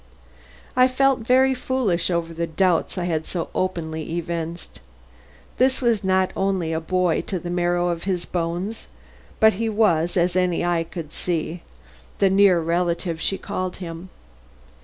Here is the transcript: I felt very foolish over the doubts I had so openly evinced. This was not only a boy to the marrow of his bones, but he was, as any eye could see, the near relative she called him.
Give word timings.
I 0.75 0.87
felt 0.87 1.19
very 1.19 1.53
foolish 1.53 2.09
over 2.09 2.33
the 2.33 2.47
doubts 2.47 2.97
I 2.97 3.03
had 3.03 3.27
so 3.27 3.49
openly 3.53 4.17
evinced. 4.17 4.79
This 5.59 5.79
was 5.79 6.03
not 6.03 6.31
only 6.35 6.73
a 6.73 6.79
boy 6.81 7.21
to 7.27 7.37
the 7.37 7.51
marrow 7.51 7.89
of 7.89 8.05
his 8.05 8.25
bones, 8.25 8.87
but 9.39 9.53
he 9.61 9.69
was, 9.69 10.17
as 10.17 10.35
any 10.35 10.65
eye 10.65 10.85
could 10.85 11.11
see, 11.11 11.61
the 12.17 12.31
near 12.31 12.59
relative 12.59 13.21
she 13.21 13.37
called 13.37 13.75
him. 13.75 14.09